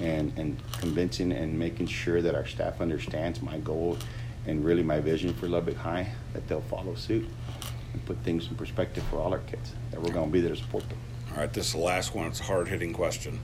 and, 0.00 0.32
and 0.38 0.56
convincing 0.78 1.32
and 1.32 1.58
making 1.58 1.86
sure 1.86 2.22
that 2.22 2.34
our 2.34 2.46
staff 2.46 2.80
understands 2.80 3.42
my 3.42 3.58
goal 3.58 3.98
and 4.46 4.64
really 4.64 4.82
my 4.82 5.00
vision 5.00 5.34
for 5.34 5.48
Lubbock 5.48 5.76
High, 5.76 6.08
that 6.32 6.46
they'll 6.48 6.60
follow 6.62 6.94
suit 6.94 7.28
and 7.92 8.04
put 8.06 8.16
things 8.18 8.48
in 8.48 8.56
perspective 8.56 9.04
for 9.10 9.18
all 9.18 9.32
our 9.32 9.40
kids, 9.40 9.72
that 9.90 10.00
we're 10.00 10.12
going 10.12 10.26
to 10.26 10.32
be 10.32 10.40
there 10.40 10.54
to 10.54 10.60
support 10.60 10.88
them. 10.88 10.98
All 11.32 11.38
right, 11.38 11.52
this 11.52 11.66
is 11.66 11.72
the 11.72 11.78
last 11.78 12.14
one. 12.14 12.26
It's 12.26 12.40
a 12.40 12.44
hard 12.44 12.68
hitting 12.68 12.92
question. 12.92 13.40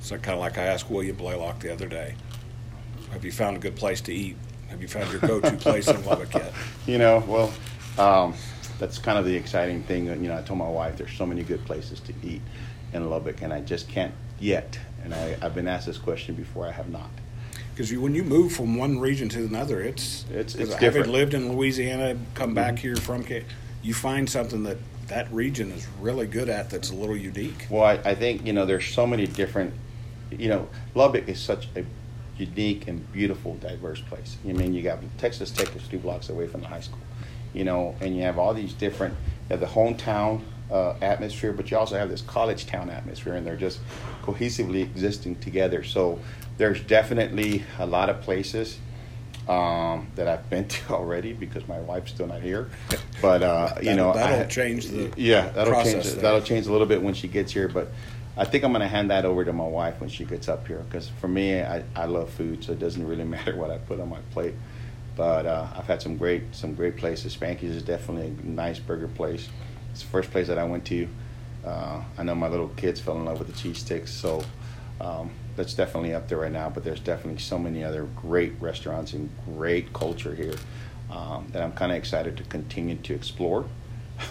It's 0.00 0.10
kind 0.10 0.28
of 0.28 0.38
like 0.38 0.58
I 0.58 0.64
asked 0.64 0.90
William 0.90 1.16
Blaylock 1.16 1.60
the 1.60 1.72
other 1.72 1.88
day. 1.88 2.14
have 3.12 3.24
you 3.24 3.32
found 3.32 3.56
a 3.56 3.60
good 3.60 3.76
place 3.76 4.00
to 4.02 4.14
eat? 4.14 4.36
Have 4.68 4.82
you 4.82 4.88
found 4.88 5.10
your 5.10 5.20
go-to 5.20 5.56
place 5.56 5.88
in 5.88 6.04
Lubbock 6.04 6.34
yet? 6.34 6.52
You 6.86 6.96
know, 6.96 7.22
well, 7.26 7.52
um, 7.98 8.32
that's 8.78 8.98
kind 8.98 9.18
of 9.18 9.24
the 9.24 9.34
exciting 9.34 9.82
thing. 9.82 10.06
You 10.06 10.28
know, 10.28 10.38
I 10.38 10.42
told 10.42 10.58
my 10.58 10.68
wife 10.68 10.96
there's 10.96 11.12
so 11.12 11.26
many 11.26 11.42
good 11.42 11.64
places 11.64 12.00
to 12.00 12.12
eat 12.22 12.42
in 12.92 13.08
Lubbock, 13.10 13.42
and 13.42 13.52
I 13.52 13.60
just 13.60 13.88
can't 13.88 14.14
yet. 14.40 14.78
And 15.04 15.14
I, 15.14 15.36
I've 15.42 15.54
been 15.54 15.68
asked 15.68 15.86
this 15.86 15.98
question 15.98 16.34
before. 16.34 16.66
I 16.66 16.72
have 16.72 16.88
not. 16.90 17.10
Because 17.74 17.92
when 17.92 18.14
you 18.14 18.24
move 18.24 18.52
from 18.52 18.76
one 18.76 18.98
region 18.98 19.28
to 19.30 19.44
another, 19.44 19.80
it's 19.80 20.24
It's- 20.30 20.54
it's 20.54 20.74
having 20.74 20.78
different. 20.80 21.08
lived 21.10 21.34
in 21.34 21.52
Louisiana, 21.52 22.16
come 22.34 22.54
back 22.54 22.74
mm-hmm. 22.74 22.82
here 22.82 22.96
from, 22.96 23.24
you 23.82 23.94
find 23.94 24.28
something 24.28 24.64
that 24.64 24.78
that 25.06 25.32
region 25.32 25.72
is 25.72 25.86
really 26.00 26.26
good 26.26 26.48
at 26.48 26.70
that's 26.70 26.90
a 26.90 26.94
little 26.94 27.16
unique. 27.16 27.66
Well, 27.70 27.84
I, 27.84 27.94
I 28.04 28.14
think 28.14 28.46
you 28.46 28.52
know 28.52 28.66
there's 28.66 28.86
so 28.86 29.06
many 29.06 29.26
different. 29.26 29.74
You 30.30 30.48
know, 30.48 30.68
Lubbock 30.94 31.28
is 31.28 31.40
such 31.40 31.68
a 31.74 31.84
unique 32.36 32.86
and 32.86 33.10
beautiful, 33.12 33.54
diverse 33.54 34.00
place. 34.00 34.36
I 34.46 34.52
mean, 34.52 34.74
you 34.74 34.82
got 34.82 34.98
Texas 35.16 35.50
Tech 35.50 35.74
is 35.74 35.88
two 35.88 35.98
blocks 35.98 36.28
away 36.28 36.46
from 36.46 36.60
the 36.60 36.68
high 36.68 36.80
school. 36.80 36.98
You 37.54 37.64
know, 37.64 37.96
and 38.00 38.16
you 38.16 38.22
have 38.22 38.38
all 38.38 38.54
these 38.54 38.72
different. 38.72 39.14
You 39.48 39.56
have 39.56 39.60
the 39.60 39.66
hometown 39.66 40.42
uh, 40.70 40.94
atmosphere, 41.00 41.52
but 41.52 41.70
you 41.70 41.78
also 41.78 41.96
have 41.96 42.08
this 42.10 42.22
college 42.22 42.66
town 42.66 42.90
atmosphere, 42.90 43.34
and 43.34 43.46
they're 43.46 43.56
just 43.56 43.80
cohesively 44.22 44.82
existing 44.82 45.36
together. 45.36 45.82
So 45.82 46.20
there's 46.58 46.80
definitely 46.82 47.64
a 47.78 47.86
lot 47.86 48.10
of 48.10 48.20
places 48.20 48.78
um, 49.48 50.08
that 50.16 50.28
I've 50.28 50.48
been 50.50 50.68
to 50.68 50.88
already 50.90 51.32
because 51.32 51.66
my 51.66 51.80
wife's 51.80 52.12
still 52.12 52.26
not 52.26 52.42
here. 52.42 52.68
But 53.22 53.42
uh, 53.42 53.74
you 53.82 53.94
know, 53.94 54.12
that'll 54.12 54.40
I- 54.40 54.44
change 54.46 54.88
the 54.88 55.10
yeah, 55.16 55.48
that'll 55.48 55.82
change. 55.82 56.04
there. 56.04 56.22
That'll 56.22 56.42
change 56.42 56.66
a 56.66 56.72
little 56.72 56.86
bit 56.86 57.02
when 57.02 57.14
she 57.14 57.28
gets 57.28 57.52
here, 57.52 57.68
but 57.68 57.88
I 58.36 58.44
think 58.44 58.62
I'm 58.62 58.70
going 58.72 58.82
to 58.82 58.88
hand 58.88 59.10
that 59.10 59.24
over 59.24 59.44
to 59.44 59.52
my 59.52 59.66
wife 59.66 60.00
when 60.00 60.10
she 60.10 60.24
gets 60.24 60.48
up 60.48 60.68
here 60.68 60.84
because 60.88 61.08
for 61.08 61.26
me, 61.28 61.60
I, 61.60 61.82
I 61.96 62.04
love 62.04 62.30
food, 62.30 62.62
so 62.62 62.72
it 62.72 62.78
doesn't 62.78 63.04
really 63.06 63.24
matter 63.36 63.56
what 63.56 63.70
I 63.70 63.78
put 63.78 64.00
on 64.00 64.10
my 64.10 64.20
plate. 64.32 64.54
But 65.18 65.46
uh, 65.46 65.66
I've 65.74 65.88
had 65.88 66.00
some 66.00 66.16
great 66.16 66.44
some 66.52 66.74
great 66.74 66.96
places. 66.96 67.36
Spanky's 67.36 67.74
is 67.74 67.82
definitely 67.82 68.28
a 68.28 68.46
nice 68.46 68.78
burger 68.78 69.08
place. 69.08 69.48
It's 69.90 70.02
the 70.02 70.08
first 70.08 70.30
place 70.30 70.46
that 70.46 70.58
I 70.58 70.64
went 70.64 70.84
to. 70.86 71.08
Uh, 71.66 72.04
I 72.16 72.22
know 72.22 72.36
my 72.36 72.46
little 72.46 72.68
kids 72.68 73.00
fell 73.00 73.16
in 73.16 73.24
love 73.24 73.40
with 73.40 73.48
the 73.48 73.60
cheese 73.60 73.78
sticks, 73.78 74.12
so 74.12 74.44
um, 75.00 75.30
that's 75.56 75.74
definitely 75.74 76.14
up 76.14 76.28
there 76.28 76.38
right 76.38 76.52
now. 76.52 76.70
But 76.70 76.84
there's 76.84 77.00
definitely 77.00 77.40
so 77.40 77.58
many 77.58 77.82
other 77.82 78.04
great 78.04 78.52
restaurants 78.60 79.12
and 79.12 79.28
great 79.44 79.92
culture 79.92 80.36
here 80.36 80.54
um, 81.10 81.48
that 81.50 81.62
I'm 81.62 81.72
kind 81.72 81.90
of 81.90 81.98
excited 81.98 82.36
to 82.36 82.44
continue 82.44 82.94
to 82.94 83.12
explore 83.12 83.66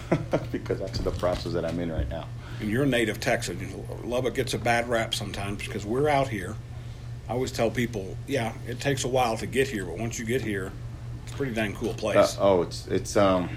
because 0.50 0.78
that's 0.78 1.00
the 1.00 1.10
process 1.10 1.52
that 1.52 1.66
I'm 1.66 1.78
in 1.80 1.92
right 1.92 2.08
now. 2.08 2.26
And 2.60 2.70
you're 2.70 2.84
a 2.84 2.86
native 2.86 3.20
Texan. 3.20 3.84
Lubbock 4.04 4.34
gets 4.34 4.54
a 4.54 4.58
bad 4.58 4.88
rap 4.88 5.14
sometimes 5.14 5.66
because 5.66 5.84
we're 5.84 6.08
out 6.08 6.28
here. 6.28 6.56
I 7.28 7.32
always 7.32 7.52
tell 7.52 7.70
people, 7.70 8.16
yeah, 8.26 8.52
it 8.66 8.80
takes 8.80 9.04
a 9.04 9.08
while 9.08 9.36
to 9.36 9.46
get 9.46 9.68
here, 9.68 9.84
but 9.84 9.98
once 9.98 10.18
you 10.18 10.24
get 10.24 10.40
here, 10.40 10.72
it's 11.24 11.32
a 11.32 11.36
pretty 11.36 11.52
dang 11.54 11.74
cool 11.74 11.92
place. 11.94 12.38
Uh, 12.38 12.40
oh, 12.42 12.62
it's 12.62 12.86
it's 12.86 13.16
um, 13.16 13.50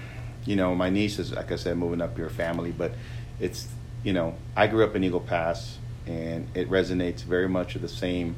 you 0.44 0.56
know, 0.56 0.74
my 0.74 0.90
niece 0.90 1.18
is 1.18 1.32
like 1.32 1.50
I 1.52 1.56
said, 1.56 1.76
moving 1.78 2.02
up 2.02 2.16
here, 2.16 2.28
family, 2.28 2.70
but 2.70 2.92
it's 3.40 3.68
you 4.04 4.12
know, 4.12 4.34
I 4.56 4.66
grew 4.66 4.84
up 4.84 4.94
in 4.94 5.04
Eagle 5.04 5.20
Pass, 5.20 5.78
and 6.06 6.48
it 6.54 6.68
resonates 6.68 7.22
very 7.22 7.48
much 7.48 7.72
with 7.74 7.82
the 7.82 7.88
same 7.88 8.36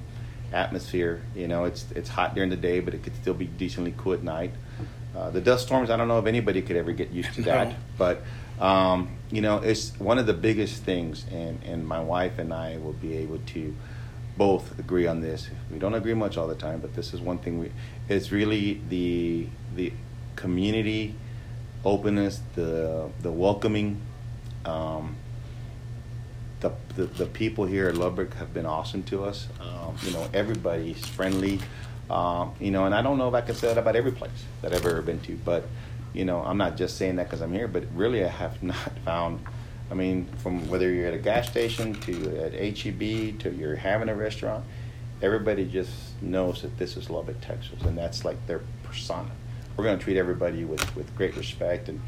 atmosphere. 0.52 1.20
You 1.34 1.48
know, 1.48 1.64
it's 1.64 1.86
it's 1.96 2.08
hot 2.08 2.34
during 2.36 2.50
the 2.50 2.56
day, 2.56 2.78
but 2.78 2.94
it 2.94 3.02
could 3.02 3.16
still 3.16 3.34
be 3.34 3.46
decently 3.46 3.94
cool 3.96 4.12
at 4.12 4.22
night. 4.22 4.52
Uh, 5.16 5.30
the 5.30 5.40
dust 5.40 5.66
storms, 5.66 5.90
I 5.90 5.96
don't 5.96 6.08
know 6.08 6.18
if 6.18 6.26
anybody 6.26 6.60
could 6.62 6.76
ever 6.76 6.92
get 6.92 7.10
used 7.10 7.34
to 7.34 7.42
that, 7.50 7.68
No. 7.70 7.74
but 7.98 8.22
um, 8.60 9.16
you 9.32 9.40
know, 9.40 9.58
it's 9.58 9.98
one 9.98 10.18
of 10.18 10.26
the 10.26 10.32
biggest 10.34 10.84
things, 10.84 11.24
and 11.32 11.60
and 11.64 11.84
my 11.88 12.00
wife 12.00 12.38
and 12.38 12.54
I 12.54 12.78
will 12.78 12.92
be 12.92 13.16
able 13.16 13.38
to 13.38 13.74
both 14.36 14.78
agree 14.78 15.06
on 15.06 15.20
this. 15.20 15.48
We 15.70 15.78
don't 15.78 15.94
agree 15.94 16.14
much 16.14 16.36
all 16.36 16.46
the 16.46 16.54
time, 16.54 16.80
but 16.80 16.94
this 16.94 17.14
is 17.14 17.20
one 17.20 17.38
thing 17.38 17.58
we. 17.58 17.70
It's 18.08 18.32
really 18.32 18.80
the 18.88 19.48
the 19.74 19.92
community 20.36 21.14
openness, 21.84 22.40
the 22.54 23.10
the 23.22 23.30
welcoming. 23.30 24.00
Um, 24.64 25.16
the, 26.60 26.72
the, 26.96 27.04
the 27.04 27.26
people 27.26 27.66
here 27.66 27.88
at 27.88 27.96
Lubbock 27.96 28.32
have 28.34 28.54
been 28.54 28.64
awesome 28.64 29.02
to 29.04 29.24
us. 29.24 29.48
Um, 29.60 29.96
you 30.02 30.12
know, 30.12 30.26
everybody's 30.32 31.06
friendly. 31.06 31.60
Um, 32.08 32.54
you 32.58 32.70
know, 32.70 32.86
and 32.86 32.94
I 32.94 33.02
don't 33.02 33.18
know 33.18 33.28
if 33.28 33.34
I 33.34 33.42
can 33.42 33.54
say 33.54 33.68
that 33.68 33.76
about 33.76 33.96
every 33.96 34.12
place 34.12 34.30
that 34.62 34.72
I've 34.72 34.86
ever 34.86 35.02
been 35.02 35.20
to, 35.20 35.36
but 35.44 35.66
you 36.14 36.24
know, 36.24 36.40
I'm 36.40 36.56
not 36.56 36.76
just 36.76 36.96
saying 36.96 37.16
that 37.16 37.24
because 37.24 37.42
I'm 37.42 37.52
here, 37.52 37.68
but 37.68 37.84
really 37.94 38.24
I 38.24 38.28
have 38.28 38.62
not 38.62 38.98
found. 39.04 39.44
I 39.90 39.94
mean, 39.94 40.26
from 40.38 40.68
whether 40.68 40.90
you're 40.90 41.06
at 41.06 41.14
a 41.14 41.18
gas 41.18 41.48
station 41.48 41.94
to 42.00 42.44
at 42.44 42.52
HEB 42.52 43.38
to 43.40 43.54
you're 43.56 43.76
having 43.76 44.08
a 44.08 44.14
restaurant, 44.14 44.64
everybody 45.22 45.64
just 45.64 45.90
knows 46.22 46.62
that 46.62 46.76
this 46.78 46.96
is 46.96 47.10
Lubbock, 47.10 47.40
Texas, 47.40 47.82
and 47.82 47.96
that's 47.96 48.24
like 48.24 48.46
their 48.46 48.60
persona. 48.82 49.30
We're 49.76 49.84
going 49.84 49.98
to 49.98 50.04
treat 50.04 50.16
everybody 50.16 50.64
with, 50.64 50.94
with 50.96 51.14
great 51.16 51.36
respect 51.36 51.88
and, 51.88 52.00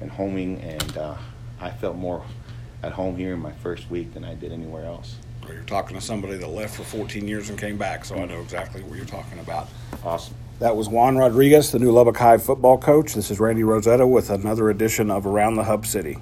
and 0.00 0.10
homing, 0.10 0.60
and 0.60 0.96
uh, 0.96 1.16
I 1.60 1.70
felt 1.70 1.96
more 1.96 2.24
at 2.82 2.92
home 2.92 3.16
here 3.16 3.34
in 3.34 3.40
my 3.40 3.52
first 3.52 3.90
week 3.90 4.12
than 4.12 4.24
I 4.24 4.34
did 4.34 4.52
anywhere 4.52 4.84
else. 4.84 5.16
Or 5.46 5.54
you're 5.54 5.62
talking 5.64 5.96
to 5.96 6.02
somebody 6.02 6.36
that 6.36 6.48
left 6.48 6.76
for 6.76 6.84
14 6.84 7.26
years 7.26 7.48
and 7.50 7.58
came 7.58 7.76
back, 7.76 8.04
so 8.04 8.16
I 8.16 8.26
know 8.26 8.40
exactly 8.40 8.82
what 8.82 8.96
you're 8.96 9.06
talking 9.06 9.38
about. 9.38 9.68
Awesome. 10.04 10.34
That 10.60 10.76
was 10.76 10.88
Juan 10.88 11.16
Rodriguez, 11.16 11.72
the 11.72 11.78
new 11.78 11.90
Lubbock 11.90 12.16
High 12.16 12.38
football 12.38 12.78
coach. 12.78 13.14
This 13.14 13.30
is 13.30 13.40
Randy 13.40 13.64
Rosetta 13.64 14.06
with 14.06 14.30
another 14.30 14.70
edition 14.70 15.10
of 15.10 15.26
Around 15.26 15.56
the 15.56 15.64
Hub 15.64 15.84
City. 15.84 16.18